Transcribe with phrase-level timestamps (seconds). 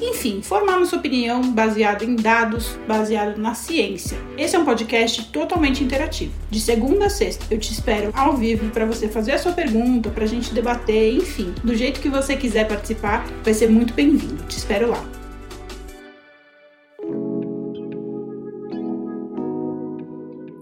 [0.00, 4.18] enfim, formar nossa opinião baseado em dados, baseado na ciência.
[4.36, 6.32] Esse é um podcast totalmente interativo.
[6.50, 10.10] De segunda a sexta, eu te espero ao vivo para você fazer a sua pergunta,
[10.10, 14.42] para a gente debater, enfim, do jeito que você quiser participar, vai ser muito bem-vindo.
[14.46, 15.04] Te espero lá.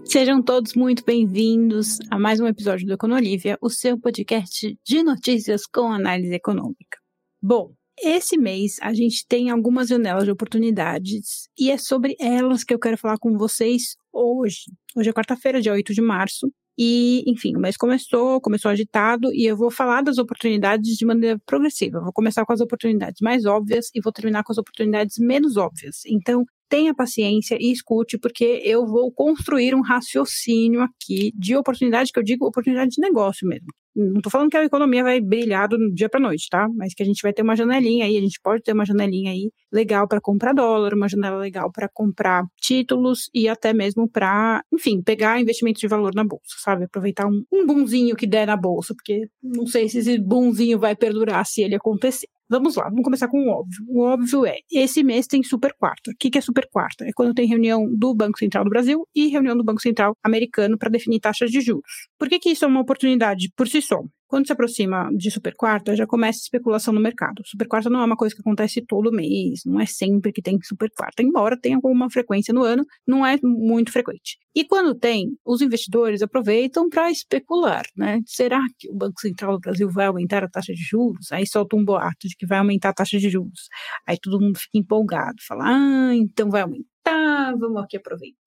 [0.05, 5.67] Sejam todos muito bem-vindos a mais um episódio do Econolívia, o seu podcast de notícias
[5.67, 6.97] com análise econômica.
[7.39, 12.73] Bom, esse mês a gente tem algumas janelas de oportunidades e é sobre elas que
[12.73, 14.71] eu quero falar com vocês hoje.
[14.95, 16.51] Hoje é quarta-feira, dia 8 de março.
[16.81, 21.37] E, enfim, o mês começou, começou agitado e eu vou falar das oportunidades de maneira
[21.45, 21.99] progressiva.
[21.99, 26.05] Vou começar com as oportunidades mais óbvias e vou terminar com as oportunidades menos óbvias.
[26.05, 32.19] Então, tenha paciência e escute, porque eu vou construir um raciocínio aqui de oportunidade, que
[32.19, 33.67] eu digo oportunidade de negócio mesmo.
[33.95, 36.67] Não estou falando que a economia vai brilhar do dia para noite, tá?
[36.75, 39.31] Mas que a gente vai ter uma janelinha aí, a gente pode ter uma janelinha
[39.31, 44.63] aí legal para comprar dólar, uma janela legal para comprar títulos e até mesmo para,
[44.71, 46.85] enfim, pegar investimentos de valor na bolsa, sabe?
[46.85, 50.95] Aproveitar um, um bonzinho que der na bolsa, porque não sei se esse bonzinho vai
[50.95, 52.27] perdurar se ele acontecer.
[52.49, 53.85] Vamos lá, vamos começar com o óbvio.
[53.87, 56.09] O óbvio é, esse mês tem super quarta.
[56.09, 57.05] O que, é super quarta?
[57.05, 60.75] É quando tem reunião do Banco Central do Brasil e reunião do Banco Central americano
[60.75, 62.09] para definir taxas de juros.
[62.17, 64.01] Por que, que isso é uma oportunidade por si só?
[64.29, 67.41] Quando se aproxima de super quarta, já começa especulação no mercado.
[67.45, 70.59] Super quarta não é uma coisa que acontece todo mês, não é sempre que tem
[70.61, 74.37] super quarta, embora tenha alguma frequência no ano, não é muito frequente.
[74.55, 78.21] E quando tem, os investidores aproveitam para especular, né?
[78.27, 81.31] Será que o Banco Central do Brasil vai aumentar a taxa de juros?
[81.31, 83.67] Aí solta um boato de que vai aumentar a taxa de juros.
[84.07, 88.38] Aí todo mundo fica empolgado, fala: "Ah, então vai aumentar, vamos aqui aproveitar.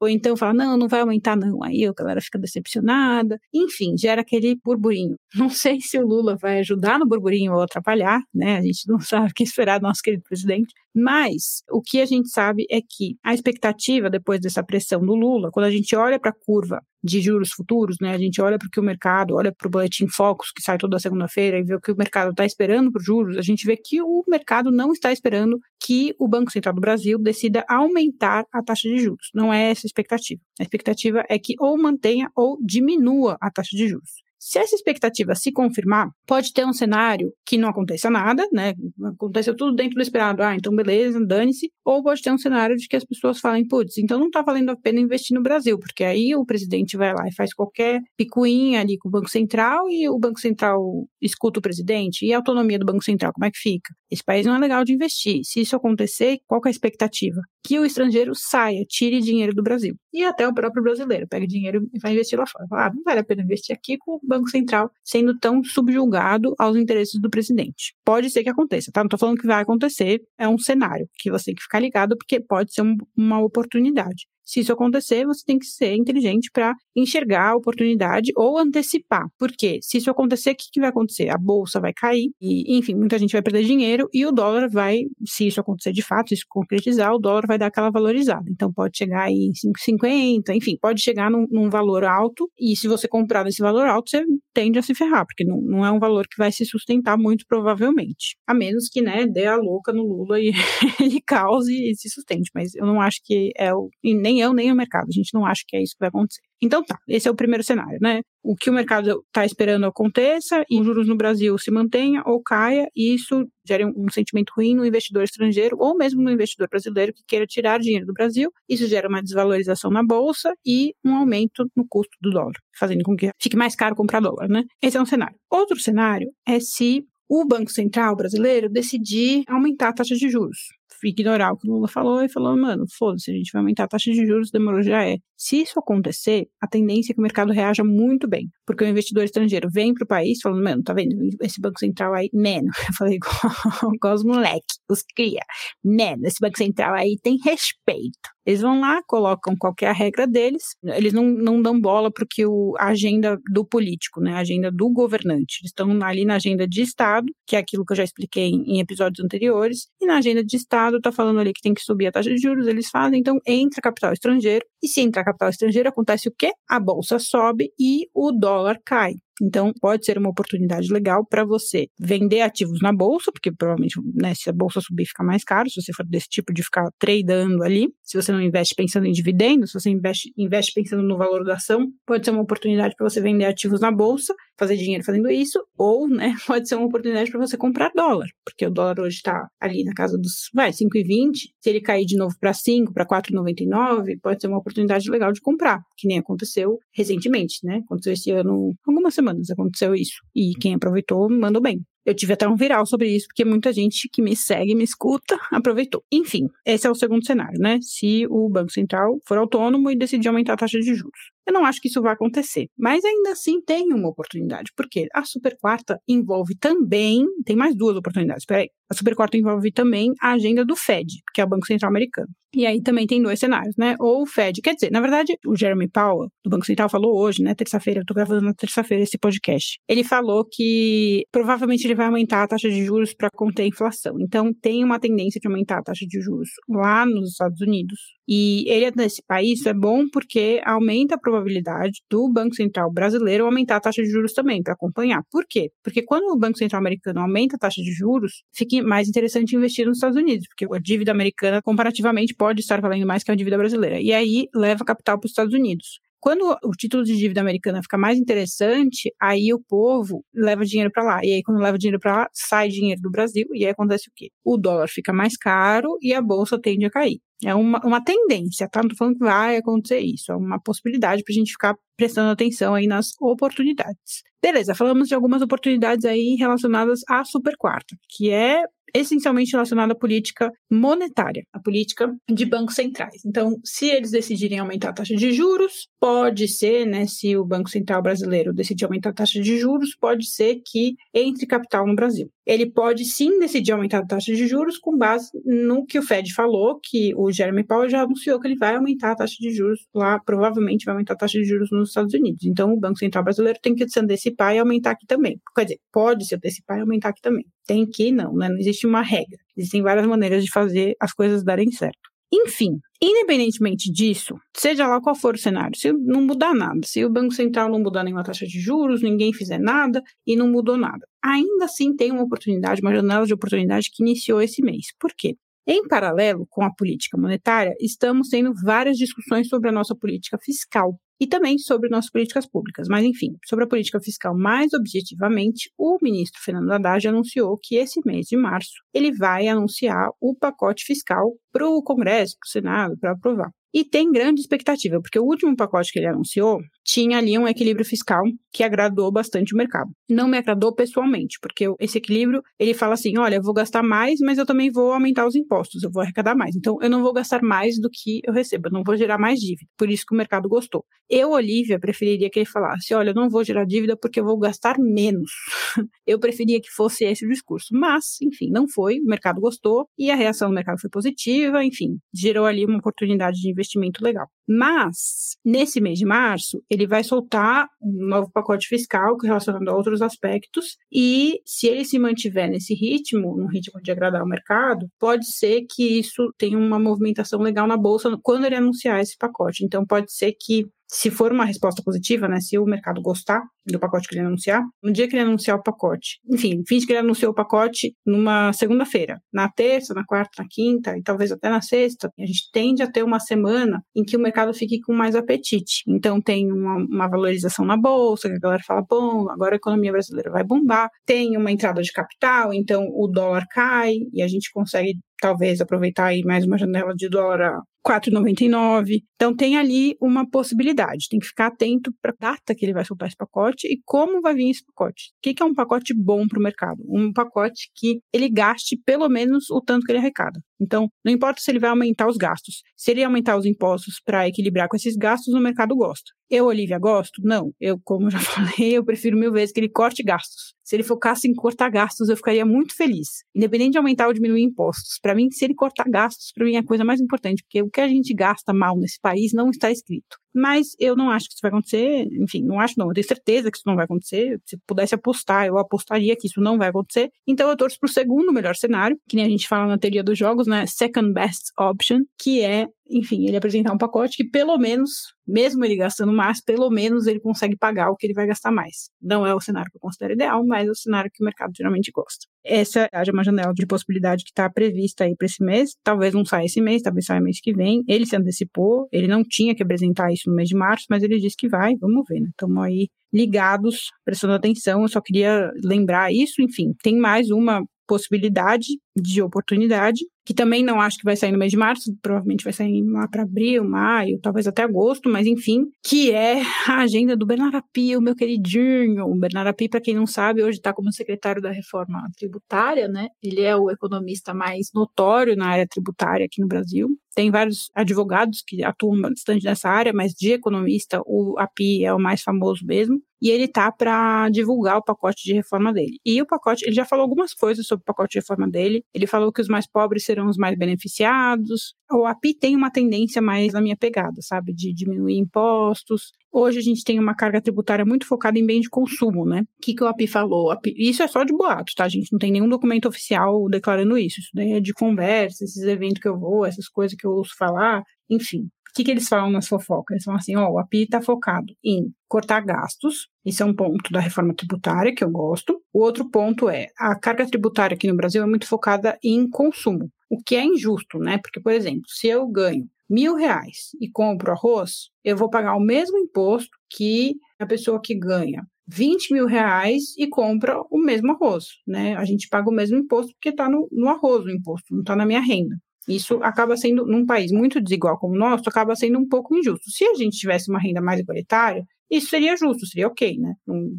[0.00, 1.62] Ou então fala, não, não vai aumentar não.
[1.62, 3.38] Aí a galera fica decepcionada.
[3.52, 5.16] Enfim, gera aquele burburinho.
[5.36, 8.58] Não sei se o Lula vai ajudar no burburinho ou atrapalhar, né?
[8.58, 10.74] A gente não sabe o que esperar do nosso querido presidente.
[10.94, 15.50] Mas o que a gente sabe é que a expectativa depois dessa pressão do Lula,
[15.52, 18.12] quando a gente olha para a curva de juros futuros, né?
[18.12, 20.76] A gente olha para o que o mercado, olha para o boletim Focus que sai
[20.76, 23.64] toda segunda-feira e vê o que o mercado está esperando para os juros, a gente
[23.64, 28.44] vê que o mercado não está esperando que o Banco Central do Brasil decida aumentar
[28.52, 29.30] a taxa de juros.
[29.40, 30.40] Não é essa a expectativa.
[30.58, 34.10] A expectativa é que ou mantenha ou diminua a taxa de juros.
[34.38, 38.74] Se essa expectativa se confirmar, pode ter um cenário que não aconteça nada, né?
[39.04, 40.42] Aconteceu tudo dentro do esperado.
[40.42, 41.70] Ah, então beleza, dane-se.
[41.90, 44.70] Ou pode ter um cenário de que as pessoas falem, putz, então não está valendo
[44.70, 48.80] a pena investir no Brasil, porque aí o presidente vai lá e faz qualquer picuinha
[48.80, 50.80] ali com o Banco Central e o Banco Central
[51.20, 52.24] escuta o presidente.
[52.24, 53.92] E a autonomia do Banco Central, como é que fica?
[54.08, 55.40] Esse país não é legal de investir.
[55.42, 57.40] Se isso acontecer, qual é a expectativa?
[57.64, 59.96] Que o estrangeiro saia, tire dinheiro do Brasil.
[60.12, 62.66] E até o próprio brasileiro pegue dinheiro e vai investir lá fora.
[62.72, 67.20] Ah, não vale a pena investir aqui com Banco Central sendo tão subjugado aos interesses
[67.20, 67.94] do presidente.
[68.04, 69.00] Pode ser que aconteça, tá?
[69.00, 72.16] Não estou falando que vai acontecer, é um cenário que você tem que ficar ligado,
[72.16, 74.26] porque pode ser um, uma oportunidade.
[74.50, 79.28] Se isso acontecer, você tem que ser inteligente para enxergar a oportunidade ou antecipar.
[79.38, 81.28] Porque se isso acontecer, o que, que vai acontecer?
[81.28, 85.02] A bolsa vai cair e, enfim, muita gente vai perder dinheiro e o dólar vai,
[85.24, 88.44] se isso acontecer de fato, se isso concretizar, o dólar vai dar aquela valorizada.
[88.50, 92.88] Então pode chegar aí em 5,50, enfim, pode chegar num, num, valor alto e se
[92.88, 96.00] você comprar nesse valor alto, você tende a se ferrar, porque não, não é um
[96.00, 98.36] valor que vai se sustentar muito provavelmente.
[98.48, 100.50] A menos que, né, dê a louca no Lula e
[101.00, 102.50] ele cause e se sustente.
[102.52, 103.88] Mas eu não acho que é o.
[104.02, 105.06] E nem eu, nem o mercado.
[105.08, 106.40] A gente não acha que é isso que vai acontecer.
[106.62, 108.20] Então tá, esse é o primeiro cenário, né?
[108.42, 112.42] O que o mercado está esperando aconteça e os juros no Brasil se mantenha ou
[112.42, 116.68] caia, e isso gera um, um sentimento ruim no investidor estrangeiro ou mesmo no investidor
[116.68, 118.50] brasileiro que queira tirar dinheiro do Brasil.
[118.68, 123.16] Isso gera uma desvalorização na bolsa e um aumento no custo do dólar, fazendo com
[123.16, 124.64] que fique mais caro comprar dólar, né?
[124.82, 125.36] Esse é um cenário.
[125.50, 130.58] Outro cenário é se o Banco Central brasileiro decidir aumentar a taxa de juros
[131.08, 133.88] ignorar o que o Lula falou e falou, mano, foda-se, a gente vai aumentar a
[133.88, 135.18] taxa de juros, demorou, já é.
[135.42, 139.24] Se isso acontecer, a tendência é que o mercado reaja muito bem, porque o investidor
[139.24, 142.94] estrangeiro vem para o país falando, mano, tá vendo, esse Banco Central aí, mano, eu
[142.94, 145.40] falei igual, os moleques, os cria,
[145.82, 148.18] mano, esse Banco Central aí tem respeito.
[148.44, 152.74] Eles vão lá, colocam qualquer regra deles, eles não, não dão bola para que o,
[152.78, 155.60] a agenda do político, né, a agenda do governante.
[155.60, 158.76] Eles estão ali na agenda de Estado, que é aquilo que eu já expliquei em,
[158.76, 162.08] em episódios anteriores, e na agenda de Estado está falando ali que tem que subir
[162.08, 165.88] a taxa de juros, eles fazem, então entra capital estrangeiro, e se entra capital estrangeiro,
[165.88, 166.52] acontece o quê?
[166.68, 169.14] A bolsa sobe e o dólar cai.
[169.40, 174.34] Então, pode ser uma oportunidade legal para você vender ativos na bolsa, porque provavelmente, né,
[174.34, 177.62] se a bolsa subir, fica mais caro, se você for desse tipo de ficar tradando
[177.62, 177.88] ali.
[178.04, 181.54] Se você não investe pensando em dividendos, se você investe, investe pensando no valor da
[181.54, 185.58] ação, pode ser uma oportunidade para você vender ativos na bolsa, fazer dinheiro fazendo isso,
[185.78, 189.48] ou, né, pode ser uma oportunidade para você comprar dólar, porque o dólar hoje está
[189.60, 191.32] ali na casa dos, vai, 5,20.
[191.60, 195.40] Se ele cair de novo para 5, para 4,99, pode ser uma oportunidade legal de
[195.40, 197.80] comprar, que nem aconteceu recentemente, né?
[197.84, 200.20] Aconteceu esse ano, algumas semanas aconteceu isso.
[200.34, 201.84] E quem aproveitou mandou bem.
[202.04, 205.38] Eu tive até um viral sobre isso, porque muita gente que me segue, me escuta,
[205.52, 206.02] aproveitou.
[206.10, 207.78] Enfim, esse é o segundo cenário, né?
[207.82, 211.20] Se o Banco Central for autônomo e decidir aumentar a taxa de juros.
[211.46, 215.24] Eu não acho que isso vai acontecer, mas ainda assim tem uma oportunidade, porque a
[215.24, 218.68] super quarta envolve também, tem mais duas oportunidades, peraí.
[218.90, 222.28] A super quarta envolve também a agenda do Fed, que é o Banco Central Americano.
[222.54, 223.94] E aí também tem dois cenários, né?
[224.00, 227.42] Ou o Fed, quer dizer, na verdade, o Jeremy Powell, do Banco Central, falou hoje,
[227.42, 227.54] né?
[227.54, 229.78] Terça-feira, eu tô gravando na terça-feira esse podcast.
[229.88, 234.16] Ele falou que provavelmente ele vai aumentar a taxa de juros para conter a inflação.
[234.20, 237.98] Então, tem uma tendência de aumentar a taxa de juros lá nos Estados Unidos.
[238.28, 243.44] E ele nesse país, isso é bom porque aumenta a probabilidade do Banco Central brasileiro
[243.44, 245.22] aumentar a taxa de juros também, para acompanhar.
[245.30, 245.70] Por quê?
[245.82, 249.86] Porque quando o Banco Central americano aumenta a taxa de juros, fica mais interessante investir
[249.86, 253.58] nos Estados Unidos, porque a dívida americana, comparativamente, pode estar valendo mais que a dívida
[253.58, 254.00] brasileira.
[254.00, 256.00] E aí leva capital para os Estados Unidos.
[256.18, 261.02] Quando o título de dívida americana fica mais interessante, aí o povo leva dinheiro para
[261.02, 261.20] lá.
[261.22, 263.46] E aí, quando leva dinheiro para lá, sai dinheiro do Brasil.
[263.54, 264.30] E aí acontece o quê?
[264.42, 267.20] O dólar fica mais caro e a bolsa tende a cair.
[267.44, 268.82] É uma, uma tendência, tá?
[268.82, 270.32] Não tô falando que vai acontecer isso.
[270.32, 274.22] É uma possibilidade para a gente ficar prestando atenção aí nas oportunidades.
[274.42, 278.64] Beleza, falamos de algumas oportunidades aí relacionadas à super quarta, que é
[278.94, 283.22] essencialmente relacionada à política monetária, a política de bancos centrais.
[283.24, 287.70] Então, se eles decidirem aumentar a taxa de juros, pode ser, né, se o Banco
[287.70, 292.30] Central brasileiro decidir aumentar a taxa de juros, pode ser que entre capital no Brasil.
[292.46, 296.34] Ele pode sim decidir aumentar a taxa de juros com base no que o Fed
[296.34, 299.86] falou, que o Jeremy Powell já anunciou que ele vai aumentar a taxa de juros
[299.94, 302.44] lá, provavelmente vai aumentar a taxa de juros nos Estados Unidos.
[302.44, 305.38] Então, o Banco Central brasileiro tem que se antecipar e aumentar aqui também.
[305.54, 307.44] Quer dizer, pode se antecipar e aumentar aqui também.
[307.66, 308.48] Tem que não, né?
[308.48, 309.38] Não existe uma regra.
[309.56, 312.10] Existem várias maneiras de fazer as coisas darem certo.
[312.32, 317.10] Enfim, independentemente disso, seja lá qual for o cenário, se não mudar nada, se o
[317.10, 321.04] Banco Central não mudar nenhuma taxa de juros, ninguém fizer nada e não mudou nada,
[321.22, 324.86] ainda assim tem uma oportunidade, uma janela de oportunidade que iniciou esse mês.
[325.00, 325.34] Por quê?
[325.66, 330.96] Em paralelo com a política monetária, estamos tendo várias discussões sobre a nossa política fiscal
[331.20, 332.88] e também sobre nossas políticas públicas.
[332.88, 338.00] Mas, enfim, sobre a política fiscal mais objetivamente, o ministro Fernando Haddad anunciou que esse
[338.06, 342.98] mês de março ele vai anunciar o pacote fiscal para o Congresso, para o Senado,
[342.98, 343.50] para aprovar.
[343.72, 347.86] E tem grande expectativa, porque o último pacote que ele anunciou tinha ali um equilíbrio
[347.86, 348.22] fiscal
[348.52, 349.90] que agradou bastante o mercado.
[350.08, 354.18] Não me agradou pessoalmente, porque esse equilíbrio, ele fala assim, olha, eu vou gastar mais,
[354.20, 356.56] mas eu também vou aumentar os impostos, eu vou arrecadar mais.
[356.56, 359.38] Então, eu não vou gastar mais do que eu recebo, eu não vou gerar mais
[359.38, 359.70] dívida.
[359.78, 360.84] Por isso que o mercado gostou.
[361.12, 364.38] Eu, Olivia, preferiria que ele falasse, olha, eu não vou gerar dívida porque eu vou
[364.38, 365.32] gastar menos.
[366.06, 367.68] eu preferia que fosse esse o discurso.
[367.72, 371.98] Mas, enfim, não foi, o mercado gostou e a reação do mercado foi positiva, enfim,
[372.14, 374.28] gerou ali uma oportunidade de investimento legal.
[374.52, 380.02] Mas, nesse mês de março, ele vai soltar um novo pacote fiscal relacionado a outros
[380.02, 385.26] aspectos, e se ele se mantiver nesse ritmo, no ritmo de agradar o mercado, pode
[385.26, 389.64] ser que isso tenha uma movimentação legal na bolsa quando ele anunciar esse pacote.
[389.64, 393.78] Então, pode ser que se for uma resposta positiva, né, se o mercado gostar do
[393.78, 396.98] pacote que ele anunciar, no dia que ele anunciar o pacote, enfim, finge que ele
[396.98, 401.60] anunciou o pacote numa segunda-feira, na terça, na quarta, na quinta e talvez até na
[401.60, 405.14] sexta, a gente tende a ter uma semana em que o mercado fique com mais
[405.14, 405.82] apetite.
[405.88, 409.92] Então tem uma, uma valorização na bolsa, que a galera fala, bom, agora a economia
[409.92, 414.50] brasileira vai bombar, tem uma entrada de capital, então o dólar cai e a gente
[414.52, 419.02] consegue talvez aproveitar aí mais uma janela de dólar 4,99.
[419.14, 421.06] Então tem ali uma possibilidade.
[421.08, 424.20] Tem que ficar atento para a data que ele vai soltar esse pacote e como
[424.20, 425.10] vai vir esse pacote.
[425.18, 426.82] O que é um pacote bom para o mercado?
[426.88, 430.40] Um pacote que ele gaste pelo menos o tanto que ele arrecada.
[430.60, 432.62] Então, não importa se ele vai aumentar os gastos.
[432.76, 436.10] Se ele aumentar os impostos para equilibrar com esses gastos, o mercado gosta.
[436.30, 437.20] Eu, Olivia, gosto?
[437.24, 437.52] Não.
[437.60, 440.54] Eu, como já falei, eu prefiro mil vezes que ele corte gastos.
[440.62, 443.24] Se ele focasse em cortar gastos, eu ficaria muito feliz.
[443.34, 445.00] Independente de aumentar ou diminuir impostos.
[445.02, 447.68] Para mim, se ele cortar gastos, para mim é a coisa mais importante, porque eu
[447.68, 450.16] que a gente gasta mal nesse país não está escrito.
[450.34, 453.50] Mas eu não acho que isso vai acontecer, enfim, não acho não, eu tenho certeza
[453.50, 454.40] que isso não vai acontecer.
[454.44, 457.10] Se pudesse apostar, eu apostaria que isso não vai acontecer.
[457.26, 460.18] Então eu torço pro segundo melhor cenário, que nem a gente fala na teoria dos
[460.18, 460.66] jogos, né?
[460.66, 465.76] Second best option, que é enfim, ele apresentar um pacote que pelo menos, mesmo ele
[465.76, 468.90] gastando mais, pelo menos ele consegue pagar o que ele vai gastar mais.
[469.00, 471.52] Não é o cenário que eu considero ideal, mas é o cenário que o mercado
[471.56, 472.26] geralmente gosta.
[472.44, 475.76] Essa é uma janela de possibilidade que está prevista aí para esse mês.
[475.82, 477.82] Talvez não saia esse mês, talvez saia mês que vem.
[477.86, 481.18] Ele se antecipou, ele não tinha que apresentar isso no mês de março, mas ele
[481.18, 481.74] disse que vai.
[481.76, 482.28] Vamos ver, né?
[482.30, 484.82] Estamos aí ligados, prestando atenção.
[484.82, 486.40] Eu só queria lembrar isso.
[486.40, 491.38] Enfim, tem mais uma possibilidade de oportunidade, que também não acho que vai sair no
[491.38, 495.64] mês de março, provavelmente vai sair lá para abril, maio, talvez até agosto, mas enfim,
[495.84, 499.06] que é a agenda do Bernardo Api, o meu queridinho.
[499.06, 503.08] O Bernardo Api, para quem não sabe, hoje está como secretário da reforma tributária, né?
[503.20, 506.88] Ele é o economista mais notório na área tributária aqui no Brasil.
[507.12, 511.98] Tem vários advogados que atuam bastante nessa área, mas de economista, o API é o
[511.98, 513.02] mais famoso mesmo.
[513.20, 515.98] E ele tá para divulgar o pacote de reforma dele.
[516.04, 518.84] E o pacote, ele já falou algumas coisas sobre o pacote de reforma dele.
[518.94, 521.74] Ele falou que os mais pobres serão os mais beneficiados.
[521.90, 524.54] O API tem uma tendência mais na minha pegada, sabe?
[524.54, 526.12] De diminuir impostos.
[526.32, 529.42] Hoje a gente tem uma carga tributária muito focada em bem de consumo, né?
[529.42, 530.50] O que, que o API falou?
[530.52, 531.88] API, isso é só de boatos, tá?
[531.88, 534.20] Gente não tem nenhum documento oficial declarando isso.
[534.20, 537.32] Isso daí é de conversa, esses eventos que eu vou, essas coisas que eu ouço
[537.36, 538.48] falar, enfim.
[538.70, 539.96] O que, que eles falam nas fofocas?
[539.96, 543.92] Eles falam assim, ó, o API está focado em cortar gastos, isso é um ponto
[543.92, 545.60] da reforma tributária que eu gosto.
[545.72, 549.90] O outro ponto é, a carga tributária aqui no Brasil é muito focada em consumo,
[550.08, 551.18] o que é injusto, né?
[551.18, 555.60] Porque, por exemplo, se eu ganho mil reais e compro arroz, eu vou pagar o
[555.60, 561.46] mesmo imposto que a pessoa que ganha 20 mil reais e compra o mesmo arroz,
[561.66, 561.96] né?
[561.96, 564.94] A gente paga o mesmo imposto porque está no, no arroz o imposto, não está
[564.94, 565.56] na minha renda.
[565.88, 569.70] Isso acaba sendo, num país muito desigual como o nosso, acaba sendo um pouco injusto.
[569.70, 573.34] Se a gente tivesse uma renda mais igualitária, isso seria justo, seria ok, né?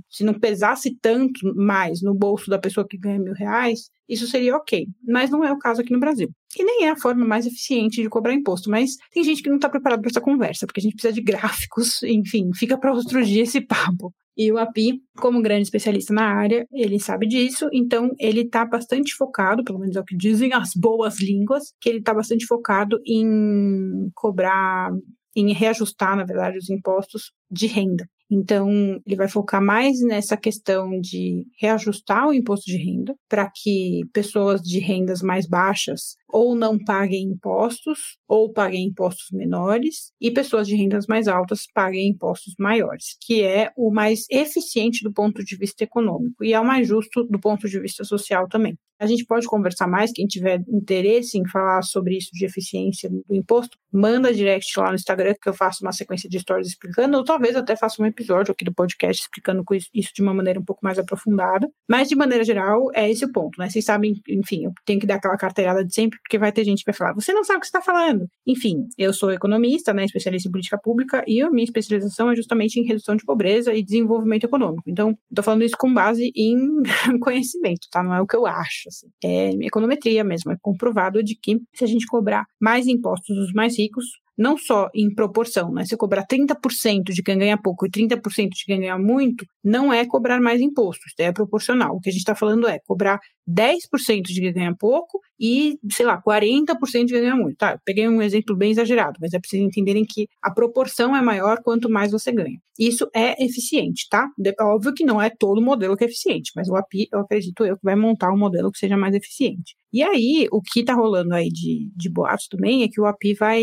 [0.09, 4.57] se não pesasse tanto mais no bolso da pessoa que ganha mil reais, isso seria
[4.57, 4.85] ok.
[5.07, 6.29] Mas não é o caso aqui no Brasil.
[6.57, 8.69] E nem é a forma mais eficiente de cobrar imposto.
[8.69, 11.21] Mas tem gente que não está preparado para essa conversa, porque a gente precisa de
[11.21, 14.13] gráficos, enfim, fica para outro dia esse papo.
[14.37, 19.13] E o API, como grande especialista na área, ele sabe disso, então ele está bastante
[19.13, 22.97] focado, pelo menos é o que dizem as boas línguas, que ele está bastante focado
[23.05, 24.89] em cobrar,
[25.35, 28.07] em reajustar, na verdade, os impostos de renda.
[28.33, 28.69] Então,
[29.05, 34.61] ele vai focar mais nessa questão de reajustar o imposto de renda para que pessoas
[34.61, 40.75] de rendas mais baixas ou não paguem impostos ou paguem impostos menores e pessoas de
[40.77, 45.83] rendas mais altas paguem impostos maiores, que é o mais eficiente do ponto de vista
[45.83, 48.77] econômico e é o mais justo do ponto de vista social também.
[49.01, 53.35] A gente pode conversar mais, quem tiver interesse em falar sobre isso de eficiência do
[53.35, 57.23] imposto, manda direct lá no Instagram que eu faço uma sequência de stories explicando, ou
[57.23, 60.81] talvez até faça um episódio aqui do podcast explicando isso de uma maneira um pouco
[60.83, 61.67] mais aprofundada.
[61.89, 63.71] Mas de maneira geral, é esse o ponto, né?
[63.71, 66.83] Vocês sabem, enfim, eu tenho que dar aquela carteirada de sempre, porque vai ter gente
[66.83, 68.27] que vai falar, você não sabe o que está falando.
[68.45, 72.79] Enfim, eu sou economista, né, especialista em política pública, e a minha especialização é justamente
[72.79, 74.83] em redução de pobreza e desenvolvimento econômico.
[74.85, 76.83] Então, estou falando isso com base em
[77.19, 78.03] conhecimento, tá?
[78.03, 78.90] Não é o que eu acho.
[78.91, 79.07] Assim.
[79.23, 83.77] É econometria mesmo, é comprovado de que se a gente cobrar mais impostos dos mais
[83.77, 84.05] ricos,
[84.37, 85.85] não só em proporção, né?
[85.85, 90.05] Se cobrar 30% de quem ganha pouco e 30% de quem ganha muito, não é
[90.05, 91.95] cobrar mais impostos, é proporcional.
[91.95, 96.05] O que a gente está falando é cobrar 10% de quem ganha pouco e, sei
[96.05, 97.57] lá, 40% de quem ganha muito.
[97.57, 101.61] Tá, peguei um exemplo bem exagerado, mas é preciso entenderem que a proporção é maior
[101.63, 102.59] quanto mais você ganha.
[102.79, 104.27] Isso é eficiente, tá?
[104.61, 107.75] Óbvio que não é todo modelo que é eficiente, mas o API, eu acredito eu,
[107.75, 109.75] que vai montar um modelo que seja mais eficiente.
[109.93, 113.33] E aí, o que está rolando aí de, de boatos também é que o API
[113.33, 113.61] vai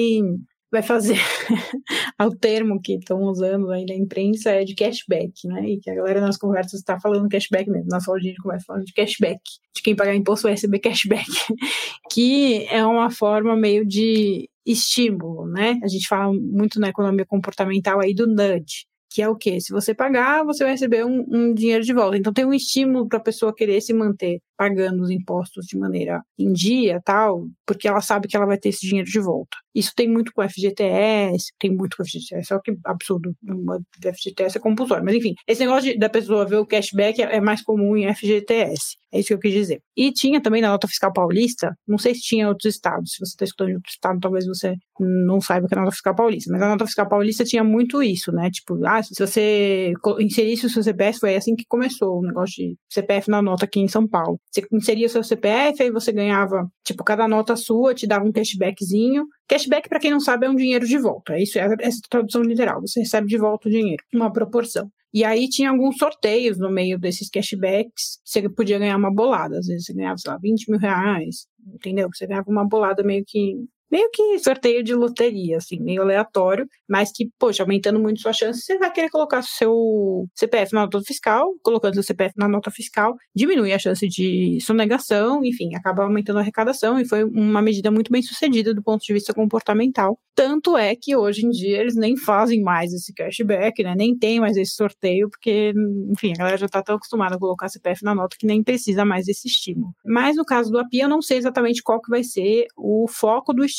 [0.71, 1.17] vai fazer
[2.21, 5.63] o termo que estão usando aí na imprensa é de cashback, né?
[5.67, 8.85] E que a galera nas conversas está falando cashback mesmo, na sala de conversa falando
[8.85, 9.41] de cashback,
[9.75, 11.25] de quem pagar imposto vai receber cashback,
[12.13, 15.79] que é uma forma meio de estímulo, né?
[15.83, 19.61] A gente fala muito na economia comportamental aí do nudge, que é o quê?
[19.61, 22.19] Se você pagar, você vai receber um, um dinheiro de volta.
[22.19, 26.21] Então tem um estímulo para a pessoa querer se manter pagando os impostos de maneira
[26.37, 29.57] em dia, tal, porque ela sabe que ela vai ter esse dinheiro de volta.
[29.73, 34.13] Isso tem muito com o FGTS, tem muito com o FGTS, só que absurdo, o
[34.13, 37.41] FGTS é compulsório, mas enfim, esse negócio de, da pessoa ver o cashback é, é
[37.41, 39.81] mais comum em FGTS, é isso que eu quis dizer.
[39.97, 43.21] E tinha também na nota fiscal paulista, não sei se tinha em outros estados, se
[43.21, 46.17] você está escutando em outro estado, talvez você não saiba que é a nota fiscal
[46.17, 50.67] paulista, mas a nota fiscal paulista tinha muito isso, né, tipo, ah, se você inserisse
[50.67, 53.87] o seu CPF, foi assim que começou o negócio de CPF na nota aqui em
[53.87, 58.25] São Paulo Você inseria seu CPF, aí você ganhava, tipo, cada nota sua te dava
[58.25, 59.27] um cashbackzinho.
[59.47, 61.35] Cashback, para quem não sabe, é um dinheiro de volta.
[61.35, 62.81] É isso é essa tradução literal.
[62.81, 64.91] Você recebe de volta o dinheiro, uma proporção.
[65.13, 69.59] E aí tinha alguns sorteios no meio desses cashbacks, você podia ganhar uma bolada.
[69.59, 72.09] Às vezes você ganhava, sei lá, 20 mil reais, entendeu?
[72.13, 73.55] Você ganhava uma bolada meio que
[73.91, 78.61] meio que sorteio de loteria, assim, meio aleatório, mas que, poxa, aumentando muito sua chance,
[78.61, 83.15] você vai querer colocar seu CPF na nota fiscal, colocando seu CPF na nota fiscal,
[83.35, 88.11] diminui a chance de sonegação, enfim, acaba aumentando a arrecadação, e foi uma medida muito
[88.11, 90.19] bem sucedida do ponto de vista comportamental.
[90.35, 93.95] Tanto é que hoje em dia eles nem fazem mais esse cashback, né?
[93.97, 95.73] Nem tem mais esse sorteio, porque,
[96.13, 99.05] enfim, a galera já tá tão acostumada a colocar CPF na nota que nem precisa
[99.05, 99.93] mais desse estímulo.
[100.07, 103.53] Mas no caso do API, eu não sei exatamente qual que vai ser o foco
[103.53, 103.78] do estímulo.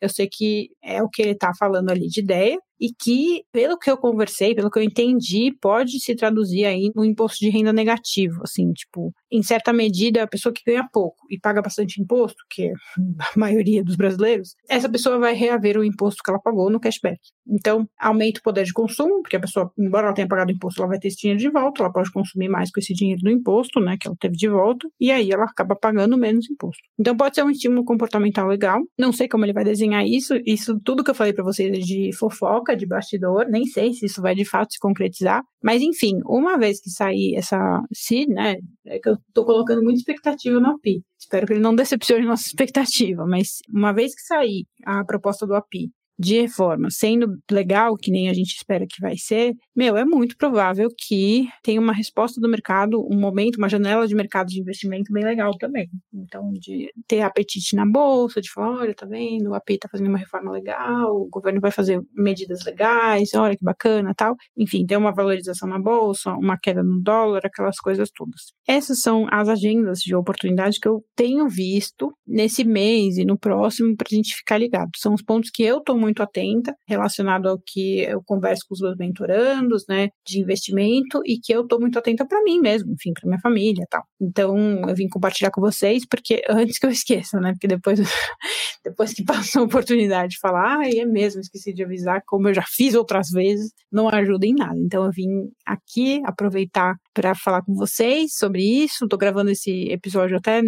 [0.00, 3.78] Eu sei que é o que ele está falando ali de ideia, e que, pelo
[3.78, 7.72] que eu conversei, pelo que eu entendi, pode se traduzir aí no imposto de renda
[7.72, 12.36] negativo, assim, tipo, em certa medida, a pessoa que ganha pouco e paga bastante imposto,
[12.50, 12.74] que é a
[13.40, 17.18] maioria dos brasileiros, essa pessoa vai reaver o imposto que ela pagou no cashback.
[17.48, 20.90] Então, aumenta o poder de consumo, porque a pessoa, embora ela tenha pagado imposto, ela
[20.90, 23.80] vai ter esse dinheiro de volta, ela pode consumir mais com esse dinheiro do imposto,
[23.80, 26.82] né, que ela teve de volta, e aí ela acaba pagando menos imposto.
[26.98, 28.82] Então, pode ser um estímulo comportamental legal.
[28.98, 31.80] Não sei como ele vai desenhar isso, isso tudo que eu falei para vocês é
[31.80, 36.20] de fofoca, de bastidor, nem sei se isso vai de fato se concretizar, mas enfim,
[36.26, 40.70] uma vez que sair essa, se, né, é que eu tô colocando muita expectativa no
[40.70, 45.46] API, espero que ele não decepcione nossa expectativa, mas uma vez que sair a proposta
[45.46, 49.96] do API de reforma sendo legal, que nem a gente espera que vai ser, meu,
[49.96, 54.48] é muito provável que tenha uma resposta do mercado, um momento, uma janela de mercado
[54.48, 55.88] de investimento bem legal também.
[56.12, 60.08] Então, de ter apetite na bolsa, de falar, olha, tá vendo, o AP tá fazendo
[60.08, 64.36] uma reforma legal, o governo vai fazer medidas legais, olha que bacana, tal.
[64.56, 68.52] Enfim, ter uma valorização na bolsa, uma queda no dólar, aquelas coisas todas.
[68.66, 73.96] Essas são as agendas de oportunidade que eu tenho visto nesse mês e no próximo
[73.96, 74.90] para a gente ficar ligado.
[74.96, 78.80] São os pontos que eu tô muito atenta, relacionado ao que eu converso com os
[78.80, 83.12] meus mentorandos, né, de investimento e que eu estou muito atenta para mim mesmo, enfim,
[83.12, 84.04] para minha família tal.
[84.20, 84.56] Então,
[84.88, 87.98] eu vim compartilhar com vocês porque antes que eu esqueça, né, porque depois
[88.84, 92.54] depois que passou a oportunidade de falar, ah, é mesmo, esqueci de avisar, como eu
[92.54, 94.78] já fiz outras vezes, não ajuda em nada.
[94.78, 99.04] Então, eu vim aqui aproveitar para falar com vocês sobre isso.
[99.04, 100.60] Estou gravando esse episódio até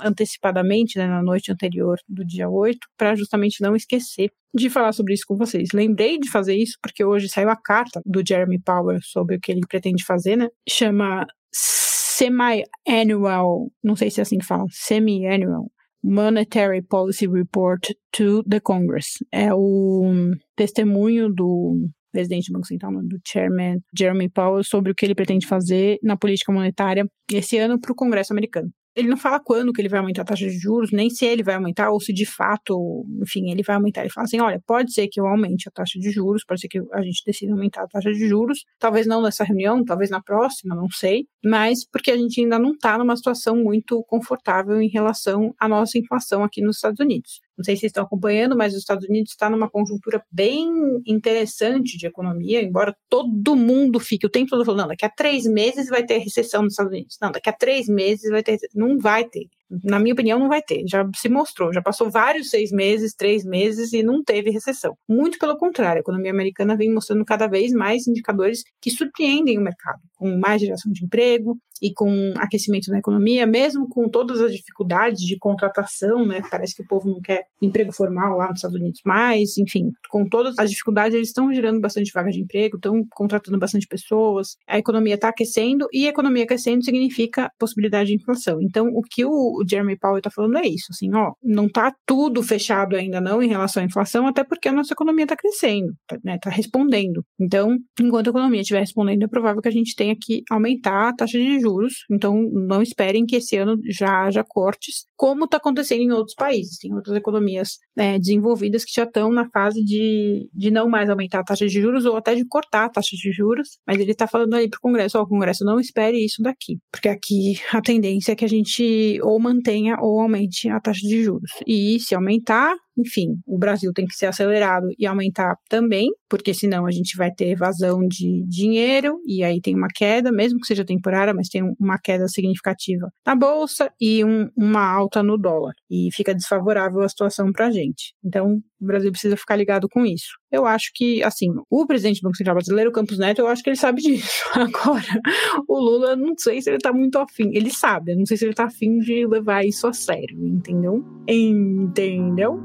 [0.00, 5.14] antecipadamente, né, na noite anterior do dia 8, para justamente não esquecer de falar sobre
[5.14, 5.70] isso com vocês.
[5.74, 9.52] Lembrei de fazer isso porque hoje saiu a carta do Jeremy Powell sobre o que
[9.52, 10.48] ele pretende fazer, né?
[10.68, 15.70] Chama Semi-Annual, não sei se é assim que fala, Semi-Annual
[16.02, 17.80] Monetary Policy Report
[18.12, 19.18] to the Congress.
[19.32, 25.06] É o testemunho do presidente do Banco Central, do chairman Jeremy Powell, sobre o que
[25.06, 29.38] ele pretende fazer na política monetária esse ano para o Congresso americano ele não fala
[29.38, 32.00] quando que ele vai aumentar a taxa de juros, nem se ele vai aumentar, ou
[32.00, 34.00] se de fato, enfim, ele vai aumentar.
[34.00, 36.66] Ele fala assim: olha, pode ser que eu aumente a taxa de juros, pode ser
[36.66, 40.20] que a gente decida aumentar a taxa de juros, talvez não nessa reunião, talvez na
[40.20, 44.88] próxima, não sei, mas porque a gente ainda não está numa situação muito confortável em
[44.88, 47.40] relação à nossa inflação aqui nos Estados Unidos.
[47.58, 50.68] Não sei se vocês estão acompanhando, mas os Estados Unidos está numa conjuntura bem
[51.06, 55.44] interessante de economia, embora todo mundo fique o tempo todo falando, não, daqui a três
[55.44, 57.16] meses vai ter recessão nos Estados Unidos.
[57.20, 58.58] Não, daqui a três meses vai ter.
[58.74, 59.48] Não vai ter
[59.84, 60.84] na minha opinião, não vai ter.
[60.88, 64.96] Já se mostrou, já passou vários seis meses, três meses e não teve recessão.
[65.08, 69.62] Muito pelo contrário, a economia americana vem mostrando cada vez mais indicadores que surpreendem o
[69.62, 74.52] mercado, com mais geração de emprego e com aquecimento na economia, mesmo com todas as
[74.52, 76.42] dificuldades de contratação, né?
[76.50, 80.28] Parece que o povo não quer emprego formal lá nos Estados Unidos mais, enfim, com
[80.28, 84.78] todas as dificuldades, eles estão gerando bastante vaga de emprego, estão contratando bastante pessoas, a
[84.78, 88.60] economia está aquecendo e a economia aquecendo significa possibilidade de inflação.
[88.60, 91.92] Então, o que o o Jeremy Powell está falando é isso, assim, ó, não está
[92.06, 95.92] tudo fechado ainda não em relação à inflação, até porque a nossa economia está crescendo,
[96.06, 97.24] tá, né, tá respondendo.
[97.40, 101.14] Então, enquanto a economia estiver respondendo, é provável que a gente tenha que aumentar a
[101.14, 102.04] taxa de juros.
[102.10, 106.78] Então, não esperem que esse ano já haja cortes, como está acontecendo em outros países.
[106.78, 111.40] Tem outras economias né, desenvolvidas que já estão na fase de, de não mais aumentar
[111.40, 114.26] a taxa de juros ou até de cortar a taxa de juros, mas ele está
[114.26, 117.80] falando aí para o Congresso, ó, o Congresso não espere isso daqui, porque aqui a
[117.80, 121.50] tendência é que a gente ou mantenha ou aumente a taxa de juros.
[121.66, 126.86] E se aumentar, enfim, o Brasil tem que ser acelerado e aumentar também, porque senão
[126.86, 130.84] a gente vai ter evasão de dinheiro e aí tem uma queda, mesmo que seja
[130.84, 135.74] temporária, mas tem uma queda significativa na bolsa e um, uma alta no dólar.
[135.90, 138.14] E fica desfavorável a situação para a gente.
[138.24, 140.38] Então, o Brasil precisa ficar ligado com isso.
[140.50, 143.70] Eu acho que, assim, o presidente do Banco Central Brasileiro, Campos Neto, eu acho que
[143.70, 144.44] ele sabe disso.
[144.54, 145.20] Agora,
[145.68, 147.50] o Lula, não sei se ele tá muito afim.
[147.52, 151.04] Ele sabe, não sei se ele tá afim de levar isso a sério, entendeu?
[151.28, 152.60] Entendeu?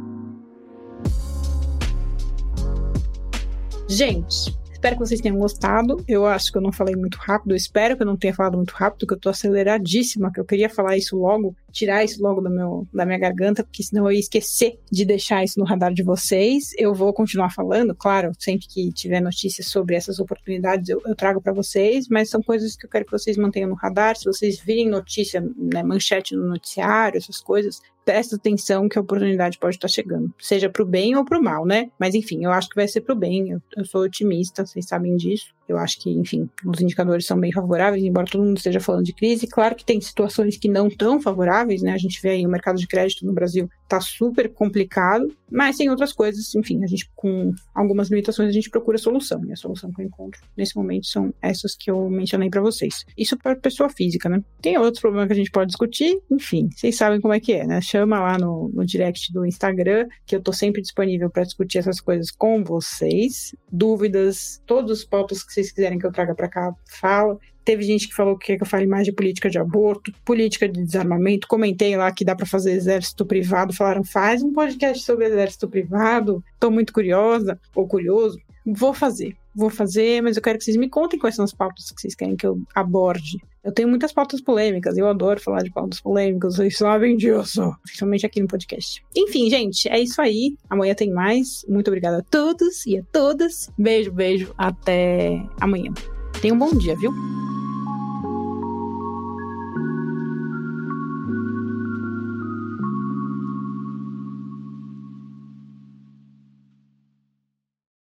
[3.94, 6.04] Gente, Espero que vocês tenham gostado.
[6.06, 7.52] Eu acho que eu não falei muito rápido.
[7.52, 10.44] Eu espero que eu não tenha falado muito rápido, que eu tô aceleradíssima, que eu
[10.44, 14.12] queria falar isso logo, tirar isso logo do meu, da minha garganta, porque senão eu
[14.12, 16.72] ia esquecer de deixar isso no radar de vocês.
[16.78, 21.42] Eu vou continuar falando, claro, sempre que tiver notícias sobre essas oportunidades, eu, eu trago
[21.42, 24.16] para vocês, mas são coisas que eu quero que vocês mantenham no radar.
[24.16, 29.58] Se vocês virem notícia, né, manchete no noticiário, essas coisas, presta atenção que a oportunidade
[29.58, 31.90] pode estar chegando, seja para o bem ou para o mal, né?
[32.00, 33.52] Mas enfim, eu acho que vai ser para o bem.
[33.52, 35.54] Eu, eu, sou otimista, vocês sabem disso.
[35.68, 39.14] Eu acho que, enfim, os indicadores são bem favoráveis, embora todo mundo esteja falando de
[39.14, 39.48] crise.
[39.48, 41.94] Claro que tem situações que não tão favoráveis, né?
[41.94, 45.90] A gente vê aí o mercado de crédito no Brasil tá super complicado, mas tem
[45.90, 49.92] outras coisas, enfim, a gente com algumas limitações a gente procura solução, e a solução
[49.92, 53.06] que eu encontro nesse momento são essas que eu mencionei para vocês.
[53.16, 54.44] Isso para pessoa física, né?
[54.62, 57.68] Tem outros problemas que a gente pode discutir, enfim, vocês sabem como é que é,
[57.68, 57.80] né?
[57.82, 62.02] Chama lá no, no direct do Instagram, que eu tô sempre disponível para discutir essas
[62.02, 63.56] coisas com vocês.
[63.72, 67.38] Dúvidas, todos os pautas que vocês quiserem que eu traga para cá, fala.
[67.64, 70.68] Teve gente que falou que quer que eu fale mais de política de aborto, política
[70.68, 71.48] de desarmamento.
[71.48, 73.74] Comentei lá que dá para fazer exército privado.
[73.74, 76.44] Falaram, faz um podcast sobre exército privado.
[76.60, 78.40] Tô muito curiosa ou curioso.
[78.66, 81.92] Vou fazer, vou fazer, mas eu quero que vocês me contem quais são as pautas
[81.92, 83.38] que vocês querem que eu aborde.
[83.64, 88.26] Eu tenho muitas pautas polêmicas, eu adoro falar de pautas polêmicas, vocês sabem disso, principalmente
[88.26, 89.04] aqui no podcast.
[89.16, 90.56] Enfim, gente, é isso aí.
[90.70, 91.66] Amanhã tem mais.
[91.68, 93.70] Muito obrigada a todos e a todas.
[93.78, 94.54] Beijo, beijo.
[94.58, 95.94] Até amanhã.
[96.42, 97.14] Tenha um bom dia, viu?